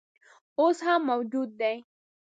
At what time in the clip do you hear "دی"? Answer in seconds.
1.59-1.75